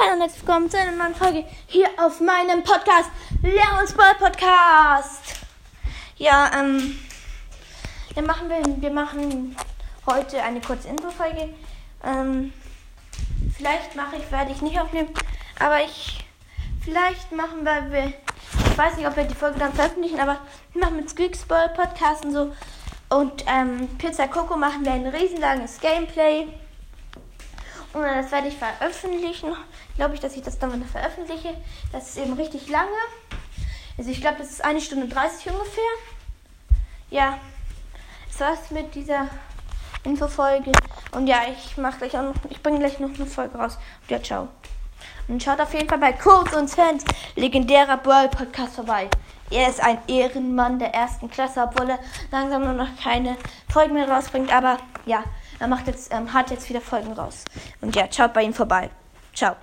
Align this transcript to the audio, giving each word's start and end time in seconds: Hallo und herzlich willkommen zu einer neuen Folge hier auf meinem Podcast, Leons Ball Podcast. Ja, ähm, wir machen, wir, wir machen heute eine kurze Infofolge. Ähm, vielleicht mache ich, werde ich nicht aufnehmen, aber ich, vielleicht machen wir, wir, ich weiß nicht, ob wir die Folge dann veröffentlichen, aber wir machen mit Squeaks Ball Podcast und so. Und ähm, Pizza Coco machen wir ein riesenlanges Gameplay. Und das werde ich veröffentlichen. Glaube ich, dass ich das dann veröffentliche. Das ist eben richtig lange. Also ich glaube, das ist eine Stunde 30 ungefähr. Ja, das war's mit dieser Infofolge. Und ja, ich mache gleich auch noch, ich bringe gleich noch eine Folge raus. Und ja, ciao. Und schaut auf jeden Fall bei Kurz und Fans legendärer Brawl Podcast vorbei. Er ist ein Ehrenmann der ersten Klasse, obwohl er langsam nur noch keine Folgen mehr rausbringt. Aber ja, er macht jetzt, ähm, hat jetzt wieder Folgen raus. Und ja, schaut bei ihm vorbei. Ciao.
Hallo 0.00 0.14
und 0.14 0.20
herzlich 0.20 0.46
willkommen 0.46 0.70
zu 0.70 0.78
einer 0.78 0.92
neuen 0.92 1.14
Folge 1.14 1.44
hier 1.66 1.86
auf 1.98 2.20
meinem 2.20 2.62
Podcast, 2.62 3.10
Leons 3.42 3.92
Ball 3.92 4.14
Podcast. 4.14 5.44
Ja, 6.16 6.50
ähm, 6.58 6.98
wir 8.14 8.22
machen, 8.22 8.48
wir, 8.48 8.62
wir 8.80 8.90
machen 8.90 9.54
heute 10.06 10.42
eine 10.42 10.62
kurze 10.62 10.88
Infofolge. 10.88 11.50
Ähm, 12.02 12.50
vielleicht 13.54 13.94
mache 13.94 14.16
ich, 14.16 14.32
werde 14.32 14.52
ich 14.52 14.62
nicht 14.62 14.80
aufnehmen, 14.80 15.10
aber 15.58 15.82
ich, 15.82 16.24
vielleicht 16.82 17.30
machen 17.32 17.62
wir, 17.64 17.90
wir, 17.90 18.14
ich 18.70 18.78
weiß 18.78 18.96
nicht, 18.96 19.06
ob 19.06 19.16
wir 19.16 19.24
die 19.24 19.34
Folge 19.34 19.58
dann 19.58 19.74
veröffentlichen, 19.74 20.18
aber 20.18 20.38
wir 20.72 20.80
machen 20.80 20.96
mit 20.96 21.10
Squeaks 21.10 21.44
Ball 21.44 21.68
Podcast 21.68 22.24
und 22.24 22.32
so. 22.32 22.52
Und 23.10 23.44
ähm, 23.46 23.86
Pizza 23.98 24.28
Coco 24.28 24.56
machen 24.56 24.82
wir 24.82 24.92
ein 24.92 25.06
riesenlanges 25.06 25.78
Gameplay. 25.78 26.48
Und 27.92 28.02
das 28.02 28.30
werde 28.30 28.48
ich 28.48 28.56
veröffentlichen. 28.56 29.56
Glaube 29.96 30.14
ich, 30.14 30.20
dass 30.20 30.36
ich 30.36 30.42
das 30.42 30.58
dann 30.58 30.84
veröffentliche. 30.84 31.54
Das 31.92 32.10
ist 32.10 32.18
eben 32.18 32.34
richtig 32.34 32.68
lange. 32.68 32.88
Also 33.98 34.10
ich 34.10 34.20
glaube, 34.20 34.38
das 34.38 34.50
ist 34.50 34.64
eine 34.64 34.80
Stunde 34.80 35.08
30 35.08 35.52
ungefähr. 35.52 35.82
Ja, 37.10 37.38
das 38.28 38.40
war's 38.40 38.70
mit 38.70 38.94
dieser 38.94 39.28
Infofolge. 40.04 40.72
Und 41.12 41.26
ja, 41.26 41.42
ich 41.50 41.76
mache 41.76 41.98
gleich 41.98 42.16
auch 42.16 42.22
noch, 42.22 42.34
ich 42.48 42.62
bringe 42.62 42.78
gleich 42.78 42.98
noch 43.00 43.14
eine 43.14 43.26
Folge 43.26 43.58
raus. 43.58 43.78
Und 44.02 44.10
ja, 44.10 44.22
ciao. 44.22 44.48
Und 45.28 45.42
schaut 45.42 45.60
auf 45.60 45.74
jeden 45.74 45.88
Fall 45.88 45.98
bei 45.98 46.12
Kurz 46.12 46.52
und 46.54 46.70
Fans 46.70 47.04
legendärer 47.36 47.96
Brawl 47.98 48.28
Podcast 48.28 48.76
vorbei. 48.76 49.08
Er 49.50 49.68
ist 49.68 49.82
ein 49.82 49.98
Ehrenmann 50.06 50.78
der 50.78 50.94
ersten 50.94 51.28
Klasse, 51.28 51.62
obwohl 51.62 51.90
er 51.90 51.98
langsam 52.30 52.62
nur 52.62 52.72
noch 52.72 52.88
keine 53.02 53.36
Folgen 53.68 53.94
mehr 53.94 54.08
rausbringt. 54.08 54.52
Aber 54.52 54.78
ja, 55.06 55.24
er 55.60 55.68
macht 55.68 55.86
jetzt, 55.86 56.12
ähm, 56.12 56.32
hat 56.32 56.50
jetzt 56.50 56.68
wieder 56.68 56.80
Folgen 56.80 57.12
raus. 57.12 57.44
Und 57.80 57.94
ja, 57.94 58.08
schaut 58.10 58.32
bei 58.32 58.42
ihm 58.42 58.54
vorbei. 58.54 58.90
Ciao. 59.34 59.54